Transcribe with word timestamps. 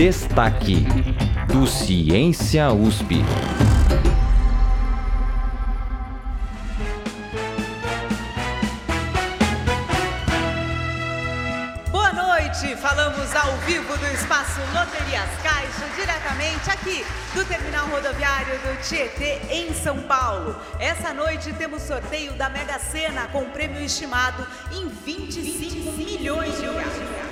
Destaque 0.00 0.86
do 1.46 1.66
Ciência 1.66 2.72
USP. 2.72 3.22
Boa 11.90 12.12
noite, 12.14 12.74
falamos 12.76 13.36
ao 13.36 13.54
vivo 13.66 13.94
do 13.98 14.06
Espaço 14.06 14.58
Loterias 14.72 15.28
Caixa, 15.42 15.84
diretamente 15.94 16.70
aqui 16.70 17.04
do 17.34 17.44
Terminal 17.44 17.86
Rodoviário 17.88 18.58
do 18.60 18.82
Tietê, 18.82 19.38
em 19.50 19.74
São 19.74 19.98
Paulo. 19.98 20.56
Essa 20.78 21.12
noite 21.12 21.52
temos 21.52 21.82
sorteio 21.82 22.32
da 22.36 22.48
Mega 22.48 22.78
Sena 22.78 23.26
com 23.26 23.44
prêmio 23.50 23.82
estimado 23.82 24.46
em 24.72 24.88
25 24.88 25.92
milhões 25.92 26.56
de 26.56 26.62
reais. 26.62 27.29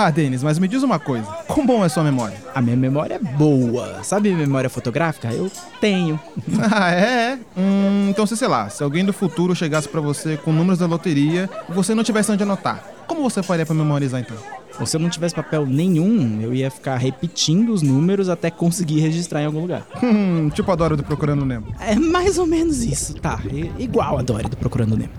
Tá, 0.00 0.08
Denis, 0.08 0.42
mas 0.42 0.58
me 0.58 0.66
diz 0.66 0.82
uma 0.82 0.98
coisa. 0.98 1.26
Quão 1.46 1.66
bom 1.66 1.84
é 1.84 1.88
sua 1.90 2.02
memória? 2.02 2.34
A 2.54 2.62
minha 2.62 2.74
memória 2.74 3.16
é 3.16 3.18
boa. 3.18 4.02
Sabe 4.02 4.30
memória 4.30 4.70
fotográfica? 4.70 5.30
Eu 5.30 5.52
tenho. 5.78 6.18
ah, 6.72 6.90
é? 6.90 7.38
Hum, 7.54 8.08
então, 8.08 8.26
se 8.26 8.34
sei 8.34 8.48
lá, 8.48 8.70
se 8.70 8.82
alguém 8.82 9.04
do 9.04 9.12
futuro 9.12 9.54
chegasse 9.54 9.86
para 9.86 10.00
você 10.00 10.38
com 10.38 10.54
números 10.54 10.78
da 10.78 10.86
loteria 10.86 11.50
e 11.68 11.72
você 11.74 11.94
não 11.94 12.02
tivesse 12.02 12.32
onde 12.32 12.42
anotar, 12.42 12.82
como 13.06 13.20
você 13.20 13.42
faria 13.42 13.66
para 13.66 13.74
memorizar 13.74 14.22
então? 14.22 14.38
Ou 14.80 14.86
se 14.86 14.96
eu 14.96 15.00
não 15.00 15.10
tivesse 15.10 15.34
papel 15.34 15.66
nenhum, 15.66 16.40
eu 16.40 16.54
ia 16.54 16.70
ficar 16.70 16.96
repetindo 16.96 17.70
os 17.70 17.82
números 17.82 18.30
até 18.30 18.50
conseguir 18.50 19.00
registrar 19.00 19.42
em 19.42 19.44
algum 19.44 19.60
lugar. 19.60 19.86
Hum, 20.02 20.48
tipo 20.48 20.72
a 20.72 20.76
Dora 20.76 20.96
do 20.96 21.04
Procurando 21.04 21.44
Nemo. 21.44 21.66
É 21.78 21.94
mais 21.94 22.38
ou 22.38 22.46
menos 22.46 22.82
isso, 22.82 23.12
tá. 23.16 23.38
Igual 23.78 24.18
a 24.18 24.22
Dora 24.22 24.48
do 24.48 24.56
Procurando 24.56 24.96
Nemo. 24.96 25.12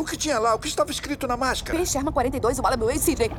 O 0.00 0.04
que 0.04 0.16
tinha 0.16 0.38
lá? 0.38 0.54
O 0.54 0.58
que 0.58 0.66
estava 0.66 0.90
escrito 0.90 1.28
na 1.28 1.36
máscara? 1.36 1.78
P. 1.78 1.84
Sherman 1.84 2.10
42, 2.10 2.58
o 2.58 2.66
Alamo 2.66 2.90
Sidney. 2.98 3.30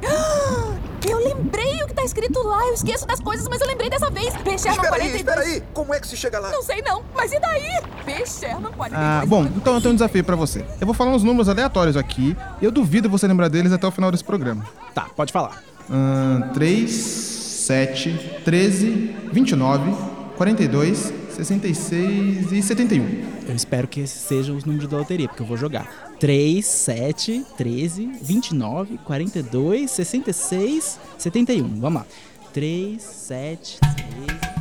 Eu 1.10 1.18
lembrei 1.18 1.82
o 1.82 1.86
que 1.88 1.92
está 1.94 2.04
escrito 2.04 2.40
lá. 2.44 2.64
Eu 2.68 2.76
esqueço 2.76 3.08
das 3.08 3.20
coisas, 3.20 3.48
mas 3.48 3.60
eu 3.62 3.68
lembrei 3.68 3.90
dessa 3.90 4.12
vez. 4.12 4.32
P. 4.38 4.60
Sherman 4.60 4.76
espera 4.76 4.90
42. 4.90 5.02
Aí, 5.02 5.16
espera 5.16 5.42
aí. 5.42 5.64
Como 5.74 5.92
é 5.92 6.00
que 6.00 6.08
se 6.08 6.16
chega 6.16 6.38
lá? 6.40 6.52
Não 6.52 6.62
sei 6.62 6.84
não. 6.84 7.02
Mas 7.16 7.32
e 7.32 7.40
daí? 7.40 7.82
P. 8.06 8.28
Sherman 8.28 8.72
42. 8.74 8.94
Ah, 8.94 9.24
bom, 9.26 9.44
então 9.46 9.74
eu 9.74 9.82
tenho 9.82 9.94
um 9.94 9.96
desafio 9.96 10.24
para 10.24 10.36
você. 10.36 10.64
Eu 10.80 10.86
vou 10.86 10.94
falar 10.94 11.10
uns 11.10 11.24
números 11.24 11.50
aleatórios 11.50 11.98
aqui 11.98 12.38
e 12.62 12.66
eu 12.66 12.70
duvido 12.70 13.10
você 13.10 13.26
lembrar 13.26 13.48
deles 13.48 13.74
até 13.74 13.88
o 13.88 13.92
final 13.92 14.12
desse 14.12 14.24
programa. 14.24 14.64
Tá, 14.94 15.08
pode 15.16 15.34
falar. 15.34 15.64
Hum, 15.90 16.42
3, 16.54 16.92
7, 16.92 18.42
13, 18.46 19.16
29, 19.34 19.96
42, 20.38 21.12
66 21.32 22.52
e 22.52 22.62
71. 22.62 23.32
Eu 23.48 23.56
espero 23.56 23.88
que 23.88 24.00
esses 24.02 24.22
sejam 24.22 24.56
os 24.56 24.64
números 24.64 24.88
da 24.88 24.98
loteria, 24.98 25.28
porque 25.28 25.42
eu 25.42 25.48
vou 25.48 25.58
jogar. 25.58 26.11
3, 26.22 26.64
7, 26.64 27.46
13, 27.58 28.12
29, 28.22 29.00
42, 29.00 29.90
66, 29.90 31.00
71. 31.18 31.80
Vamos 31.80 32.04
lá. 32.04 32.08
3, 32.54 33.02
7, 33.02 33.80
13. 33.80 34.52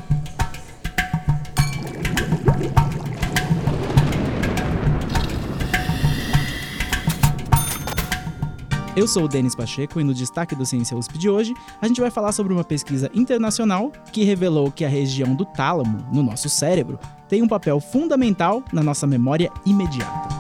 Eu 8.96 9.06
sou 9.06 9.24
o 9.24 9.28
Denis 9.28 9.54
Pacheco 9.54 10.00
e 10.00 10.04
no 10.04 10.14
destaque 10.14 10.54
do 10.54 10.64
Ciência 10.64 10.96
USP 10.96 11.18
de 11.18 11.28
hoje, 11.28 11.52
a 11.82 11.86
gente 11.86 12.00
vai 12.00 12.10
falar 12.10 12.32
sobre 12.32 12.54
uma 12.54 12.64
pesquisa 12.64 13.10
internacional 13.12 13.92
que 14.10 14.24
revelou 14.24 14.72
que 14.72 14.82
a 14.82 14.88
região 14.88 15.34
do 15.34 15.44
tálamo, 15.44 16.06
no 16.10 16.22
nosso 16.22 16.48
cérebro, 16.48 16.98
tem 17.28 17.42
um 17.42 17.48
papel 17.48 17.80
fundamental 17.80 18.64
na 18.72 18.82
nossa 18.82 19.06
memória 19.06 19.50
imediata. 19.66 20.39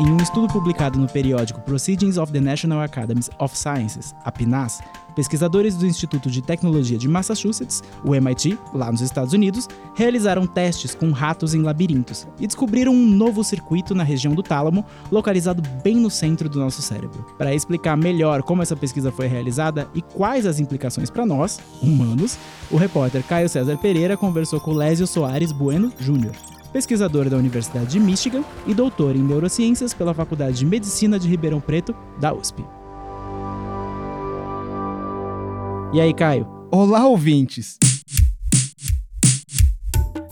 Em 0.00 0.10
um 0.10 0.16
estudo 0.16 0.48
publicado 0.50 0.98
no 0.98 1.06
periódico 1.06 1.60
Proceedings 1.60 2.16
of 2.16 2.32
the 2.32 2.40
National 2.40 2.80
Academies 2.80 3.28
of 3.38 3.54
Sciences, 3.54 4.14
a 4.24 4.32
PNAS, 4.32 4.80
pesquisadores 5.14 5.76
do 5.76 5.86
Instituto 5.86 6.30
de 6.30 6.40
Tecnologia 6.40 6.96
de 6.96 7.06
Massachusetts, 7.06 7.82
o 8.02 8.14
MIT, 8.14 8.58
lá 8.72 8.90
nos 8.90 9.02
Estados 9.02 9.34
Unidos, 9.34 9.68
realizaram 9.94 10.46
testes 10.46 10.94
com 10.94 11.10
ratos 11.10 11.52
em 11.52 11.60
labirintos 11.60 12.26
e 12.38 12.46
descobriram 12.46 12.94
um 12.94 13.10
novo 13.10 13.44
circuito 13.44 13.94
na 13.94 14.02
região 14.02 14.34
do 14.34 14.42
tálamo, 14.42 14.86
localizado 15.12 15.62
bem 15.84 15.96
no 15.96 16.08
centro 16.08 16.48
do 16.48 16.58
nosso 16.58 16.80
cérebro. 16.80 17.22
Para 17.36 17.54
explicar 17.54 17.94
melhor 17.94 18.42
como 18.42 18.62
essa 18.62 18.74
pesquisa 18.74 19.12
foi 19.12 19.26
realizada 19.26 19.86
e 19.94 20.00
quais 20.00 20.46
as 20.46 20.58
implicações 20.58 21.10
para 21.10 21.26
nós, 21.26 21.60
humanos, 21.82 22.38
o 22.70 22.78
repórter 22.78 23.22
Caio 23.22 23.50
César 23.50 23.76
Pereira 23.76 24.16
conversou 24.16 24.60
com 24.60 24.72
Lésio 24.72 25.06
Soares 25.06 25.52
Bueno 25.52 25.92
Jr., 26.00 26.59
pesquisador 26.72 27.28
da 27.28 27.36
Universidade 27.36 27.90
de 27.90 28.00
Michigan 28.00 28.42
e 28.66 28.74
doutor 28.74 29.16
em 29.16 29.22
neurociências 29.22 29.92
pela 29.92 30.14
Faculdade 30.14 30.58
de 30.58 30.66
Medicina 30.66 31.18
de 31.18 31.28
Ribeirão 31.28 31.60
Preto, 31.60 31.94
da 32.20 32.32
USP. 32.32 32.64
E 35.92 36.00
aí, 36.00 36.14
Caio? 36.14 36.46
Olá, 36.70 37.06
ouvintes! 37.06 37.76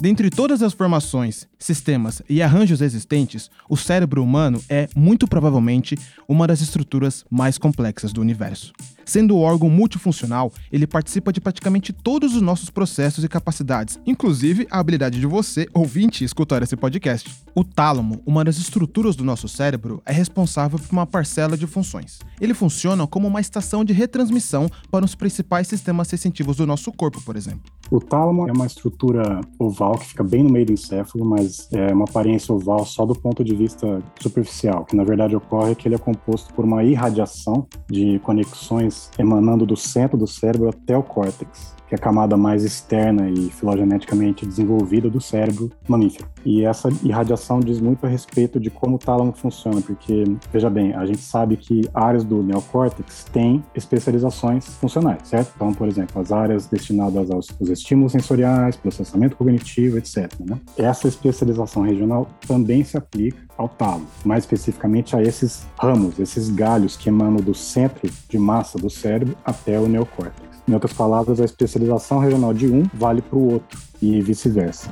Dentre 0.00 0.30
todas 0.30 0.62
as 0.62 0.72
formações, 0.72 1.48
sistemas 1.58 2.22
e 2.28 2.40
arranjos 2.40 2.80
existentes, 2.80 3.50
o 3.68 3.76
cérebro 3.76 4.22
humano 4.22 4.62
é, 4.68 4.88
muito 4.94 5.26
provavelmente, 5.26 5.98
uma 6.28 6.46
das 6.46 6.60
estruturas 6.60 7.24
mais 7.28 7.58
complexas 7.58 8.12
do 8.12 8.20
universo. 8.20 8.72
Sendo 9.08 9.38
órgão 9.38 9.70
multifuncional, 9.70 10.52
ele 10.70 10.86
participa 10.86 11.32
de 11.32 11.40
praticamente 11.40 11.94
todos 11.94 12.34
os 12.34 12.42
nossos 12.42 12.68
processos 12.68 13.24
e 13.24 13.28
capacidades, 13.28 13.98
inclusive 14.04 14.66
a 14.70 14.78
habilidade 14.78 15.18
de 15.18 15.26
você, 15.26 15.66
ouvinte, 15.72 16.22
escutar 16.24 16.62
esse 16.62 16.76
podcast. 16.76 17.34
O 17.54 17.64
tálamo, 17.64 18.22
uma 18.26 18.44
das 18.44 18.58
estruturas 18.58 19.16
do 19.16 19.24
nosso 19.24 19.48
cérebro, 19.48 20.02
é 20.04 20.12
responsável 20.12 20.78
por 20.78 20.92
uma 20.92 21.06
parcela 21.06 21.56
de 21.56 21.66
funções. 21.66 22.18
Ele 22.38 22.52
funciona 22.52 23.06
como 23.06 23.26
uma 23.26 23.40
estação 23.40 23.82
de 23.82 23.94
retransmissão 23.94 24.70
para 24.90 25.06
os 25.06 25.14
principais 25.14 25.66
sistemas 25.68 26.06
sensitivos 26.06 26.58
do 26.58 26.66
nosso 26.66 26.92
corpo, 26.92 27.18
por 27.22 27.34
exemplo. 27.34 27.62
O 27.90 28.00
tálamo 28.00 28.46
é 28.46 28.52
uma 28.52 28.66
estrutura 28.66 29.40
oval 29.58 29.96
que 29.98 30.08
fica 30.08 30.22
bem 30.22 30.42
no 30.42 30.50
meio 30.50 30.66
do 30.66 30.72
encéfalo, 30.72 31.24
mas 31.24 31.72
é 31.72 31.92
uma 31.92 32.04
aparência 32.04 32.54
oval 32.54 32.84
só 32.84 33.06
do 33.06 33.14
ponto 33.14 33.42
de 33.42 33.54
vista 33.54 34.02
superficial, 34.20 34.84
que 34.84 34.94
na 34.94 35.04
verdade 35.04 35.34
ocorre 35.34 35.74
que 35.74 35.88
ele 35.88 35.94
é 35.94 35.98
composto 35.98 36.52
por 36.52 36.66
uma 36.66 36.84
irradiação 36.84 37.66
de 37.90 38.18
conexões 38.18 39.10
emanando 39.18 39.64
do 39.64 39.76
centro 39.76 40.18
do 40.18 40.26
cérebro 40.26 40.68
até 40.68 40.98
o 40.98 41.02
córtex 41.02 41.77
que 41.88 41.94
é 41.94 41.96
a 41.96 42.00
camada 42.00 42.36
mais 42.36 42.64
externa 42.64 43.30
e 43.30 43.50
filogeneticamente 43.50 44.44
desenvolvida 44.44 45.08
do 45.08 45.20
cérebro 45.20 45.70
mamífero. 45.88 46.28
E 46.44 46.64
essa 46.64 46.88
irradiação 47.02 47.60
diz 47.60 47.80
muito 47.80 48.04
a 48.04 48.08
respeito 48.08 48.60
de 48.60 48.70
como 48.70 48.96
o 48.96 48.98
tálamo 48.98 49.32
funciona, 49.32 49.80
porque, 49.80 50.24
veja 50.52 50.68
bem, 50.68 50.94
a 50.94 51.04
gente 51.06 51.20
sabe 51.20 51.56
que 51.56 51.88
áreas 51.94 52.24
do 52.24 52.42
neocórtex 52.42 53.24
têm 53.32 53.64
especializações 53.74 54.66
funcionais, 54.76 55.20
certo? 55.24 55.52
Então, 55.56 55.72
por 55.72 55.88
exemplo, 55.88 56.20
as 56.20 56.30
áreas 56.30 56.66
destinadas 56.66 57.30
aos, 57.30 57.48
aos 57.60 57.70
estímulos 57.70 58.12
sensoriais, 58.12 58.76
processamento 58.76 59.36
cognitivo, 59.36 59.98
etc. 59.98 60.32
Né? 60.40 60.58
Essa 60.76 61.08
especialização 61.08 61.82
regional 61.82 62.28
também 62.46 62.84
se 62.84 62.96
aplica 62.96 63.38
ao 63.56 63.68
tálamo, 63.68 64.06
mais 64.24 64.44
especificamente 64.44 65.16
a 65.16 65.22
esses 65.22 65.66
ramos, 65.78 66.18
esses 66.18 66.48
galhos 66.48 66.96
que 66.96 67.08
emanam 67.08 67.36
do 67.36 67.54
centro 67.54 68.08
de 68.28 68.38
massa 68.38 68.78
do 68.78 68.88
cérebro 68.88 69.36
até 69.44 69.78
o 69.80 69.88
neocórtex. 69.88 70.47
Em 70.68 70.74
outras 70.74 70.92
palavras, 70.92 71.40
a 71.40 71.46
especialização 71.46 72.18
regional 72.18 72.52
de 72.52 72.66
um 72.66 72.82
vale 72.92 73.22
para 73.22 73.38
o 73.38 73.52
outro 73.54 73.80
e 74.02 74.20
vice-versa. 74.20 74.90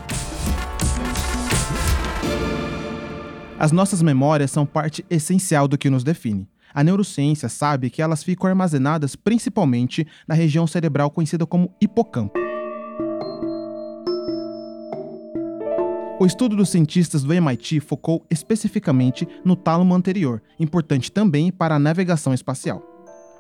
As 3.59 3.73
nossas 3.73 4.01
memórias 4.01 4.51
são 4.51 4.65
parte 4.65 5.05
essencial 5.11 5.69
do 5.69 5.77
que 5.77 5.91
nos 5.91 6.03
define. 6.03 6.49
A 6.73 6.83
neurociência 6.83 7.49
sabe 7.51 7.91
que 7.91 8.01
elas 8.01 8.23
ficam 8.23 8.49
armazenadas 8.49 9.15
principalmente 9.15 10.07
na 10.27 10.35
região 10.35 10.67
cerebral 10.67 11.11
conhecida 11.11 11.45
como 11.45 11.71
hipocampo. 11.79 12.39
O 16.19 16.25
estudo 16.25 16.57
dos 16.57 16.71
cientistas 16.71 17.23
do 17.23 17.35
MIT 17.35 17.81
focou 17.81 18.25
especificamente 18.31 19.29
no 19.45 19.55
tálamo 19.55 19.95
anterior, 19.95 20.43
importante 20.59 21.13
também 21.13 21.53
para 21.53 21.75
a 21.75 21.79
navegação 21.79 22.33
espacial. 22.33 22.83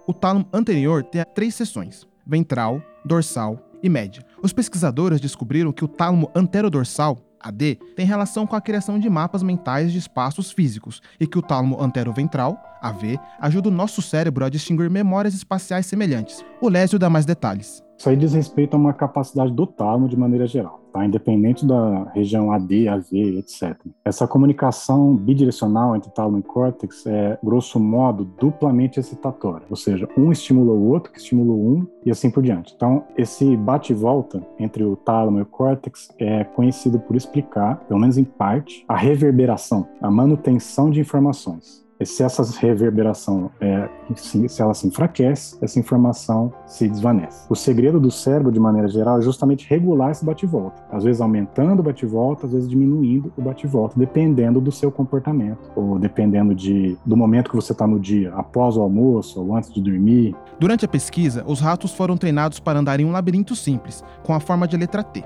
O 0.06 0.12
tálamo 0.12 0.46
anterior 0.52 1.02
tem 1.02 1.24
três 1.34 1.54
seções: 1.54 2.06
ventral, 2.26 2.82
dorsal 3.04 3.58
e 3.82 3.88
média. 3.88 4.24
Os 4.42 4.52
pesquisadores 4.52 5.20
descobriram 5.20 5.72
que 5.72 5.84
o 5.84 5.88
tálamo 5.88 6.30
anterodorsal 6.34 7.18
AD, 7.46 7.78
tem 7.94 8.04
relação 8.04 8.46
com 8.46 8.56
a 8.56 8.60
criação 8.60 8.98
de 8.98 9.08
mapas 9.08 9.42
mentais 9.42 9.92
de 9.92 9.98
espaços 9.98 10.50
físicos 10.50 11.00
e 11.20 11.26
que 11.26 11.38
o 11.38 11.42
tálamo 11.42 11.80
anteroventral, 11.80 12.58
AV, 12.82 13.18
ajuda 13.40 13.68
o 13.68 13.72
nosso 13.72 14.02
cérebro 14.02 14.44
a 14.44 14.48
distinguir 14.48 14.90
memórias 14.90 15.34
espaciais 15.34 15.86
semelhantes. 15.86 16.44
O 16.60 16.68
Lésio 16.68 16.98
dá 16.98 17.08
mais 17.08 17.24
detalhes. 17.24 17.82
Isso 17.98 18.08
aí 18.08 18.16
diz 18.16 18.34
respeito 18.34 18.74
a 18.74 18.78
uma 18.78 18.92
capacidade 18.92 19.52
do 19.52 19.66
tálamo 19.66 20.08
de 20.08 20.16
maneira 20.16 20.46
geral, 20.46 20.80
tá? 20.96 21.04
independente 21.04 21.66
da 21.66 22.04
região 22.14 22.50
AD, 22.50 22.88
AV, 22.88 23.38
etc. 23.38 23.76
Essa 24.04 24.26
comunicação 24.26 25.14
bidirecional 25.14 25.94
entre 25.94 26.10
tálamo 26.10 26.38
e 26.38 26.42
córtex 26.42 27.06
é, 27.06 27.38
grosso 27.42 27.78
modo, 27.78 28.24
duplamente 28.24 28.98
excitatória, 28.98 29.66
ou 29.68 29.76
seja, 29.76 30.08
um 30.16 30.32
estimula 30.32 30.72
o 30.72 30.88
outro, 30.88 31.12
que 31.12 31.18
estimula 31.18 31.52
um, 31.52 31.86
e 32.04 32.10
assim 32.10 32.30
por 32.30 32.42
diante. 32.42 32.72
Então, 32.74 33.04
esse 33.16 33.56
bate 33.56 33.92
e 33.92 33.96
volta 33.96 34.42
entre 34.58 34.84
o 34.84 34.96
tálamo 34.96 35.38
e 35.38 35.42
o 35.42 35.46
córtex 35.46 36.08
é 36.18 36.44
conhecido 36.44 36.98
por 36.98 37.16
explicar, 37.16 37.76
pelo 37.86 38.00
menos 38.00 38.18
em 38.18 38.24
parte, 38.24 38.84
a 38.88 38.96
reverberação, 38.96 39.86
a 40.00 40.10
manutenção 40.10 40.90
de 40.90 41.00
informações. 41.00 41.85
Se 42.04 42.22
essa 42.22 42.42
reverberação 42.58 43.50
é, 43.60 43.88
se, 44.14 44.48
se 44.48 44.62
ela 44.62 44.74
se 44.74 44.86
enfraquece, 44.86 45.56
essa 45.62 45.78
informação 45.78 46.52
se 46.66 46.88
desvanece. 46.88 47.46
O 47.48 47.54
segredo 47.54 47.98
do 47.98 48.10
cérebro, 48.10 48.52
de 48.52 48.60
maneira 48.60 48.88
geral, 48.88 49.18
é 49.18 49.22
justamente 49.22 49.66
regular 49.68 50.10
esse 50.10 50.24
bate-volta. 50.24 50.82
Às 50.90 51.04
vezes 51.04 51.20
aumentando 51.20 51.80
o 51.80 51.82
bate-volta, 51.82 52.46
às 52.46 52.52
vezes 52.52 52.68
diminuindo 52.68 53.32
o 53.36 53.42
bate-volta, 53.42 53.98
dependendo 53.98 54.60
do 54.60 54.70
seu 54.70 54.90
comportamento, 54.90 55.70
ou 55.74 55.98
dependendo 55.98 56.54
de, 56.54 56.96
do 57.04 57.16
momento 57.16 57.50
que 57.50 57.56
você 57.56 57.72
está 57.72 57.86
no 57.86 57.98
dia, 57.98 58.32
após 58.34 58.76
o 58.76 58.82
almoço 58.82 59.40
ou 59.40 59.56
antes 59.56 59.72
de 59.72 59.80
dormir. 59.80 60.34
Durante 60.58 60.84
a 60.84 60.88
pesquisa, 60.88 61.44
os 61.46 61.60
ratos 61.60 61.92
foram 61.92 62.16
treinados 62.16 62.60
para 62.60 62.78
andar 62.78 63.00
em 63.00 63.04
um 63.04 63.12
labirinto 63.12 63.56
simples, 63.56 64.04
com 64.22 64.34
a 64.34 64.40
forma 64.40 64.68
de 64.68 64.76
letra 64.76 65.02
T. 65.02 65.24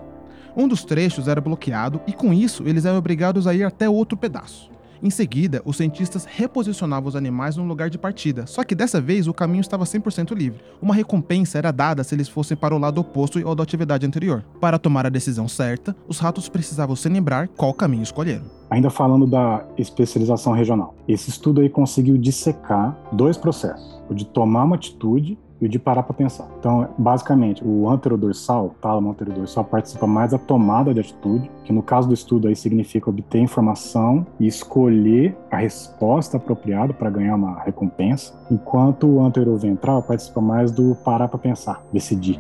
Um 0.57 0.67
dos 0.67 0.85
trechos 0.85 1.29
era 1.29 1.41
bloqueado 1.41 2.01
e, 2.07 2.13
com 2.13 2.33
isso, 2.33 2.65
eles 2.67 2.85
eram 2.85 2.99
obrigados 2.99 3.47
a 3.47 3.55
ir 3.55 3.63
até 3.63 3.89
outro 3.89 4.17
pedaço. 4.17 4.71
Em 5.03 5.09
seguida, 5.09 5.63
os 5.65 5.79
cientistas 5.79 6.27
reposicionavam 6.27 7.09
os 7.09 7.17
animais 7.17 7.57
no 7.57 7.65
lugar 7.65 7.89
de 7.89 7.97
partida, 7.97 8.47
só 8.47 8.63
que 8.63 8.75
dessa 8.75 9.01
vez 9.01 9.27
o 9.27 9.33
caminho 9.33 9.63
estava 9.63 9.85
100% 9.85 10.37
livre. 10.37 10.61
Uma 10.81 10.95
recompensa 10.95 11.57
era 11.57 11.73
dada 11.73 12.05
se 12.05 12.15
eles 12.15 12.29
fossem 12.29 12.55
para 12.55 12.75
o 12.75 12.79
lado 12.79 13.01
oposto 13.01 13.41
ou 13.43 13.55
da 13.55 13.63
atividade 13.63 14.05
anterior. 14.05 14.45
Para 14.61 14.79
tomar 14.79 15.07
a 15.07 15.11
decisão 15.11 15.49
certa, 15.49 15.97
os 16.07 16.19
ratos 16.19 16.51
precisavam 16.51 16.95
se 16.95 17.09
lembrar 17.09 17.49
qual 17.49 17.73
caminho 17.73 18.03
escolheram. 18.03 18.45
Ainda 18.69 18.91
falando 18.91 19.27
da 19.27 19.65
especialização 19.79 20.53
regional, 20.53 20.95
esse 21.09 21.31
estudo 21.31 21.63
aí 21.63 21.71
conseguiu 21.71 22.19
dissecar 22.19 22.97
dois 23.11 23.39
processos: 23.39 24.03
o 24.09 24.15
de 24.15 24.27
tomar 24.27 24.65
uma 24.65 24.77
atitude 24.77 25.39
e 25.61 25.67
o 25.67 25.69
de 25.69 25.79
parar 25.79 26.03
para 26.03 26.15
pensar. 26.15 26.49
Então, 26.59 26.89
basicamente, 26.97 27.63
o 27.65 27.89
anterodorsal, 27.89 28.75
tálamo 28.81 29.11
anterodorsal, 29.11 29.65
participa 29.65 30.07
mais 30.07 30.31
da 30.33 30.39
tomada 30.39 30.95
de 30.95 31.01
atitude, 31.01 31.51
que 31.65 31.73
no 31.73 31.83
caso 31.83 32.09
do 32.09 32.15
estudo 32.15 32.49
aí 32.49 32.57
significa 32.57 33.11
obter 33.11 33.41
informação 33.41 34.27
e 34.39 34.47
escolher 34.47 35.37
a 35.51 35.59
resposta 35.59 36.37
apropriada 36.37 36.93
para 36.93 37.11
ganhar 37.11 37.35
uma 37.35 37.61
recompensa, 37.61 38.35
enquanto 38.51 39.07
o 39.07 39.21
anteroventral 39.21 40.03
participa 40.03 40.41
mais 40.41 40.71
do 40.73 40.95
parar 41.05 41.29
para 41.29 41.39
pensar, 41.39 41.83
decidir. 41.93 42.39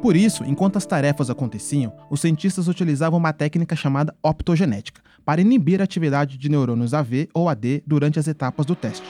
Por 0.00 0.14
isso, 0.16 0.44
enquanto 0.44 0.76
as 0.76 0.86
tarefas 0.86 1.30
aconteciam, 1.30 1.92
os 2.10 2.20
cientistas 2.20 2.68
utilizavam 2.68 3.18
uma 3.18 3.32
técnica 3.32 3.74
chamada 3.74 4.14
optogenética 4.22 5.00
para 5.24 5.40
inibir 5.40 5.80
a 5.80 5.84
atividade 5.84 6.38
de 6.38 6.48
neurônios 6.48 6.94
AV 6.94 7.28
ou 7.34 7.48
AD 7.48 7.82
durante 7.86 8.18
as 8.18 8.28
etapas 8.28 8.66
do 8.66 8.76
teste. 8.76 9.06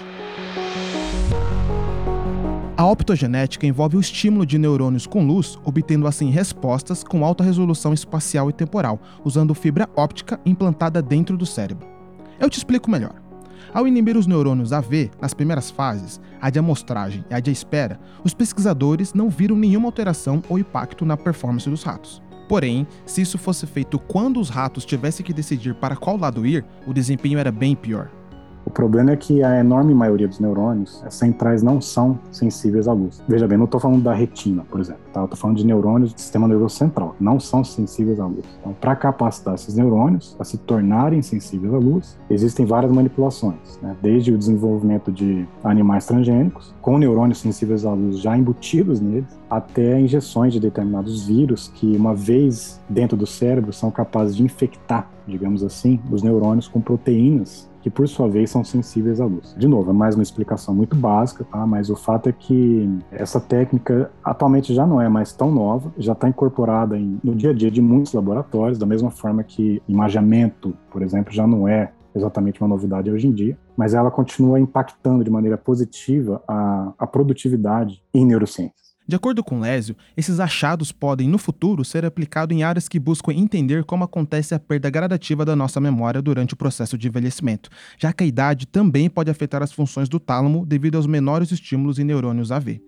A 2.79 2.85
optogenética 2.85 3.67
envolve 3.67 3.97
o 3.97 4.01
estímulo 4.01 4.45
de 4.45 4.59
neurônios 4.59 5.07
com 5.07 5.27
luz, 5.27 5.59
obtendo 5.65 6.07
assim 6.07 6.31
respostas 6.31 7.03
com 7.03 7.25
alta 7.25 7.43
resolução 7.43 7.93
espacial 7.95 8.51
e 8.51 8.53
temporal, 8.53 9.01
usando 9.25 9.55
fibra 9.55 9.89
óptica 9.97 10.39
implantada 10.45 11.01
dentro 11.01 11.39
do 11.39 11.47
cérebro. 11.47 11.89
Eu 12.39 12.51
te 12.51 12.59
explico 12.59 12.91
melhor. 12.91 13.26
Ao 13.73 13.87
inibir 13.87 14.17
os 14.17 14.27
neurônios 14.27 14.73
AV 14.73 15.11
nas 15.21 15.35
primeiras 15.35 15.71
fases, 15.71 16.21
a 16.41 16.51
de 16.51 16.59
amostragem 16.59 17.25
e 17.31 17.35
a 17.35 17.41
de 17.41 17.51
espera, 17.51 17.99
os 18.25 18.35
pesquisadores 18.35 19.15
não 19.15 19.29
viram 19.29 19.57
nenhuma 19.57 19.89
alteração 19.89 20.43
ou 20.49 20.59
impacto 20.59 21.05
na 21.05 21.17
performance 21.17 21.69
dos 21.69 21.83
ratos. 21.83 22.23
Porém, 22.49 22.87
se 23.05 23.21
isso 23.21 23.39
fosse 23.39 23.67
feito 23.67 23.99
quando 23.99 24.39
os 24.39 24.49
ratos 24.49 24.85
tivessem 24.85 25.25
que 25.25 25.33
decidir 25.33 25.75
para 25.75 25.97
qual 25.97 26.17
lado 26.17 26.47
ir, 26.47 26.65
o 26.87 26.93
desempenho 26.93 27.39
era 27.39 27.51
bem 27.51 27.75
pior. 27.75 28.11
O 28.67 28.71
problema 28.71 29.13
é 29.13 29.17
que 29.17 29.45
a 29.45 29.61
enorme 29.61 29.95
maioria 29.95 30.27
dos 30.27 30.41
neurônios 30.41 31.01
centrais 31.09 31.63
não 31.63 31.81
são 31.81 32.19
sensíveis 32.33 32.89
à 32.89 32.93
luz. 32.93 33.23
Veja 33.29 33.47
bem, 33.47 33.57
não 33.57 33.65
estou 33.65 33.79
falando 33.79 34.03
da 34.03 34.13
retina, 34.13 34.67
por 34.69 34.81
exemplo, 34.81 35.03
tá? 35.13 35.23
estou 35.23 35.39
falando 35.39 35.59
de 35.59 35.65
neurônios 35.65 36.13
do 36.13 36.21
sistema 36.21 36.49
nervoso 36.49 36.75
central, 36.75 37.15
não 37.21 37.39
são 37.39 37.63
sensíveis 37.63 38.19
à 38.19 38.27
luz. 38.27 38.45
Então, 38.61 38.75
para 38.81 38.97
capacitar 38.97 39.55
esses 39.55 39.77
neurônios 39.77 40.37
a 40.41 40.45
se 40.45 40.59
tornarem 40.59 41.23
sensíveis 41.23 41.73
à 41.73 41.79
luz, 41.79 42.19
existem 42.29 42.67
várias 42.67 42.91
manipulações, 42.91 43.79
né? 43.81 43.97
desde 44.03 44.33
o 44.33 44.37
desenvolvimento 44.37 45.13
de 45.13 45.47
animais 45.63 46.05
transgênicos, 46.05 46.75
com 46.83 46.99
neurônios 46.99 47.39
sensíveis 47.39 47.87
à 47.87 47.93
luz 47.93 48.19
já 48.19 48.37
embutidos 48.37 49.01
neles, 49.01 49.39
até 49.49 50.01
injeções 50.01 50.53
de 50.53 50.59
determinados 50.59 51.25
vírus 51.25 51.71
que, 51.73 51.97
uma 51.97 52.17
vez 52.17 52.81
dentro 52.89 53.17
do 53.17 53.29
cérebro, 53.29 53.73
são 53.73 53.93
capazes 53.93 54.35
de 54.35 54.43
infectar, 54.43 55.09
digamos 55.25 55.63
assim, 55.63 56.01
os 56.11 56.21
neurônios 56.21 56.67
com 56.67 56.81
proteínas 56.81 57.69
que 57.87 57.91
por 57.91 58.09
sua 58.09 58.29
vez 58.29 58.51
são 58.51 58.65
sensíveis 58.65 59.21
à 59.21 59.25
luz. 59.25 59.55
De 59.57 59.69
novo, 59.69 59.91
é 59.91 59.95
mais 59.95 60.17
uma 60.17 60.23
explicação 60.25 60.75
muito 60.75 60.97
básica, 60.97 61.45
tá? 61.45 61.65
mas 61.65 61.89
o 61.89 61.95
fato 61.95 62.29
é 62.29 62.33
que 62.33 62.91
essa 63.13 63.41
técnica 63.41 64.11
atualmente 64.25 64.75
já 64.75 64.85
não 64.85 65.01
é 65.01 65.09
mais 65.09 65.33
tão 65.33 65.53
nova, 65.53 65.95
já 65.97 66.13
está 66.13 66.29
incorporada 66.29 66.99
em, 66.99 67.21
no 67.23 67.33
dia 67.33 67.51
a 67.51 67.53
dia 67.53 67.71
de 67.71 67.81
muitos 67.81 68.13
laboratórios, 68.13 68.77
da 68.77 68.85
mesma 68.85 69.13
forma 69.13 69.45
que 69.45 69.81
imageamento, 69.87 70.77
por 70.91 71.01
exemplo, 71.01 71.33
já 71.33 71.47
não 71.47 71.69
é 71.69 71.93
exatamente 72.13 72.61
uma 72.61 72.67
novidade 72.67 73.09
hoje 73.09 73.29
em 73.29 73.33
dia, 73.33 73.57
mas 73.77 73.95
ela 73.95 74.11
continua 74.11 74.59
impactando 74.59 75.23
de 75.23 75.31
maneira 75.31 75.57
positiva 75.57 76.43
a, 76.49 76.93
a 76.99 77.07
produtividade 77.07 78.03
em 78.13 78.27
neurociências. 78.27 78.86
De 79.09 79.15
acordo 79.15 79.45
com 79.45 79.61
Lésio, 79.61 79.97
esses 80.17 80.41
achados 80.41 80.91
podem, 80.91 81.29
no 81.29 81.39
futuro, 81.39 81.85
ser 81.85 82.05
aplicados 82.05 82.57
em 82.57 82.65
áreas 82.65 82.89
que 82.89 82.99
buscam 82.99 83.33
entender 83.33 83.85
como 83.85 84.03
acontece 84.03 84.53
a 84.53 84.59
perda 84.59 84.91
gradativa 84.91 85.45
da 85.45 85.55
nossa 85.55 85.81
memória 85.81 86.21
durante 86.21 86.55
o 86.55 86.57
processo 86.57 86.99
de 86.99 87.07
envelhecimento, 87.07 87.71
já 87.97 88.13
que 88.13 88.25
a 88.25 88.27
idade 88.27 88.67
também 88.67 89.09
pode 89.09 89.31
afetar 89.31 89.63
as 89.63 89.71
funções 89.71 90.09
do 90.09 90.19
tálamo 90.19 90.67
devido 90.67 90.97
aos 90.97 91.07
menores 91.07 91.53
estímulos 91.53 92.01
em 92.01 92.05
neurônios 92.05 92.51
AV. 92.51 92.81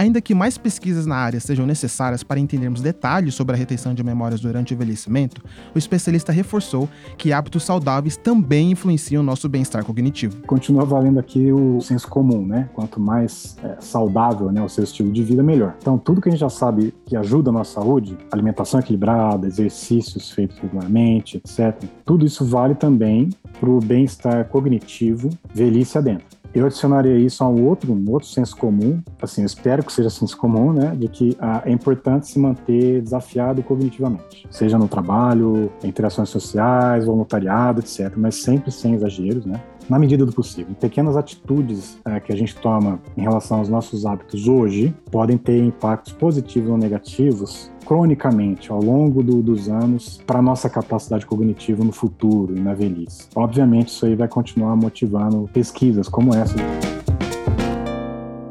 Ainda 0.00 0.18
que 0.22 0.34
mais 0.34 0.56
pesquisas 0.56 1.04
na 1.04 1.14
área 1.14 1.38
sejam 1.40 1.66
necessárias 1.66 2.22
para 2.22 2.40
entendermos 2.40 2.80
detalhes 2.80 3.34
sobre 3.34 3.54
a 3.54 3.58
retenção 3.58 3.92
de 3.92 4.02
memórias 4.02 4.40
durante 4.40 4.72
o 4.72 4.74
envelhecimento, 4.74 5.42
o 5.74 5.78
especialista 5.78 6.32
reforçou 6.32 6.88
que 7.18 7.34
hábitos 7.34 7.64
saudáveis 7.64 8.16
também 8.16 8.70
influenciam 8.70 9.20
o 9.20 9.22
nosso 9.22 9.46
bem-estar 9.46 9.84
cognitivo. 9.84 10.40
Continua 10.46 10.86
valendo 10.86 11.20
aqui 11.20 11.52
o 11.52 11.82
senso 11.82 12.08
comum, 12.08 12.46
né? 12.46 12.70
Quanto 12.72 12.98
mais 12.98 13.58
é, 13.62 13.76
saudável 13.78 14.50
né, 14.50 14.62
o 14.62 14.70
seu 14.70 14.84
estilo 14.84 15.12
de 15.12 15.22
vida, 15.22 15.42
melhor. 15.42 15.76
Então, 15.78 15.98
tudo 15.98 16.22
que 16.22 16.30
a 16.30 16.32
gente 16.32 16.40
já 16.40 16.48
sabe 16.48 16.94
que 17.04 17.14
ajuda 17.14 17.50
a 17.50 17.52
nossa 17.52 17.74
saúde, 17.74 18.16
alimentação 18.32 18.80
equilibrada, 18.80 19.46
exercícios 19.46 20.30
feitos 20.30 20.56
regularmente, 20.60 21.36
etc., 21.36 21.76
tudo 22.06 22.24
isso 22.24 22.42
vale 22.42 22.74
também 22.74 23.28
para 23.60 23.68
o 23.68 23.78
bem-estar 23.80 24.48
cognitivo 24.48 25.28
velhice 25.54 25.98
adentro. 25.98 26.39
Eu 26.52 26.66
adicionaria 26.66 27.16
isso 27.16 27.44
a 27.44 27.48
um 27.48 27.64
outro, 27.64 27.92
um 27.92 28.10
outro 28.10 28.28
senso 28.28 28.56
comum, 28.56 29.00
assim, 29.22 29.42
eu 29.42 29.46
espero 29.46 29.84
que 29.84 29.92
seja 29.92 30.10
senso 30.10 30.36
comum, 30.36 30.72
né, 30.72 30.94
de 30.96 31.06
que 31.06 31.36
ah, 31.38 31.62
é 31.64 31.70
importante 31.70 32.26
se 32.26 32.38
manter 32.38 33.00
desafiado 33.02 33.62
cognitivamente, 33.62 34.46
seja 34.50 34.76
no 34.76 34.88
trabalho, 34.88 35.70
interações 35.84 36.28
sociais, 36.28 37.06
voluntariado, 37.06 37.80
etc., 37.80 38.12
mas 38.16 38.42
sempre 38.42 38.72
sem 38.72 38.94
exageros, 38.94 39.46
né, 39.46 39.60
na 39.88 39.98
medida 39.98 40.24
do 40.24 40.32
possível. 40.32 40.74
Pequenas 40.80 41.16
atitudes 41.16 41.98
é, 42.04 42.20
que 42.20 42.32
a 42.32 42.36
gente 42.36 42.54
toma 42.56 43.00
em 43.16 43.22
relação 43.22 43.58
aos 43.58 43.68
nossos 43.68 44.06
hábitos 44.06 44.46
hoje 44.46 44.94
podem 45.10 45.36
ter 45.36 45.58
impactos 45.58 46.12
positivos 46.12 46.70
ou 46.70 46.78
negativos 46.78 47.70
cronicamente 47.90 48.70
ao 48.70 48.80
longo 48.80 49.20
do, 49.20 49.42
dos 49.42 49.68
anos 49.68 50.22
para 50.24 50.40
nossa 50.40 50.70
capacidade 50.70 51.26
cognitiva 51.26 51.82
no 51.82 51.90
futuro 51.90 52.56
e 52.56 52.60
na 52.60 52.72
velhice. 52.72 53.26
Obviamente, 53.34 53.88
isso 53.88 54.06
aí 54.06 54.14
vai 54.14 54.28
continuar 54.28 54.76
motivando 54.76 55.50
pesquisas 55.52 56.08
como 56.08 56.32
essa. 56.32 56.54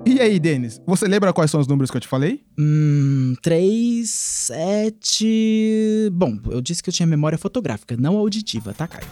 E 0.06 0.20
aí, 0.20 0.42
Denis, 0.42 0.82
você 0.86 1.08
lembra 1.08 1.32
quais 1.32 1.50
são 1.50 1.62
os 1.62 1.68
números 1.68 1.90
que 1.90 1.96
eu 1.96 2.02
te 2.02 2.08
falei? 2.10 2.42
Hum, 2.60 3.34
3, 3.42 4.10
7. 4.10 6.10
Bom, 6.12 6.38
eu 6.52 6.60
disse 6.60 6.84
que 6.84 6.90
eu 6.90 6.94
tinha 6.94 7.08
memória 7.08 7.38
fotográfica, 7.38 7.96
não 7.96 8.18
auditiva, 8.18 8.74
tá, 8.74 8.90
Caio? 8.90 9.08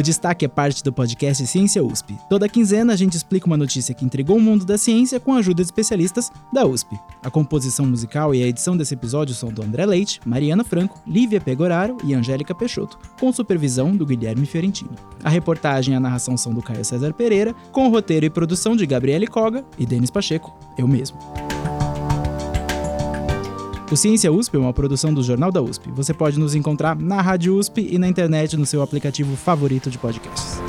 O 0.00 0.02
destaque 0.02 0.46
é 0.46 0.48
parte 0.48 0.82
do 0.82 0.90
podcast 0.90 1.46
Ciência 1.46 1.84
USP. 1.84 2.16
Toda 2.26 2.48
quinzena 2.48 2.94
a 2.94 2.96
gente 2.96 3.18
explica 3.18 3.46
uma 3.46 3.56
notícia 3.58 3.94
que 3.94 4.02
intrigou 4.02 4.38
o 4.38 4.40
mundo 4.40 4.64
da 4.64 4.78
ciência 4.78 5.20
com 5.20 5.34
a 5.34 5.40
ajuda 5.40 5.56
de 5.56 5.66
especialistas 5.66 6.32
da 6.50 6.64
USP. 6.64 6.98
A 7.22 7.30
composição 7.30 7.84
musical 7.84 8.34
e 8.34 8.42
a 8.42 8.46
edição 8.46 8.74
desse 8.74 8.94
episódio 8.94 9.34
são 9.34 9.50
do 9.50 9.62
André 9.62 9.84
Leite, 9.84 10.18
Mariana 10.24 10.64
Franco, 10.64 10.98
Lívia 11.06 11.38
Pegoraro 11.38 11.98
e 12.02 12.14
Angélica 12.14 12.54
Peixoto, 12.54 12.98
com 13.20 13.30
supervisão 13.30 13.94
do 13.94 14.06
Guilherme 14.06 14.46
Fiorentino. 14.46 14.94
A 15.22 15.28
reportagem 15.28 15.92
e 15.92 15.96
a 15.98 16.00
narração 16.00 16.34
são 16.34 16.54
do 16.54 16.62
Caio 16.62 16.82
César 16.82 17.12
Pereira, 17.12 17.54
com 17.70 17.90
roteiro 17.90 18.24
e 18.24 18.30
produção 18.30 18.74
de 18.74 18.86
Gabriele 18.86 19.26
Coga 19.26 19.66
e 19.78 19.84
Denis 19.84 20.10
Pacheco, 20.10 20.56
eu 20.78 20.88
mesmo. 20.88 21.18
O 23.90 23.96
Ciência 23.96 24.30
USP 24.30 24.56
é 24.56 24.60
uma 24.60 24.72
produção 24.72 25.12
do 25.12 25.20
Jornal 25.20 25.50
da 25.50 25.60
USP. 25.60 25.90
Você 25.90 26.14
pode 26.14 26.38
nos 26.38 26.54
encontrar 26.54 26.94
na 26.94 27.20
Rádio 27.20 27.56
USP 27.56 27.88
e 27.90 27.98
na 27.98 28.06
internet 28.06 28.56
no 28.56 28.64
seu 28.64 28.82
aplicativo 28.82 29.34
favorito 29.36 29.90
de 29.90 29.98
podcasts. 29.98 30.60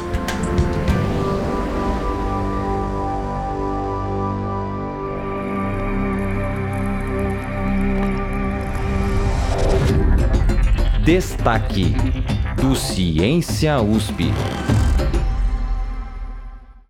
Destaque 11.06 11.94
do 12.60 12.76
Ciência 12.76 13.80
USP. 13.80 14.32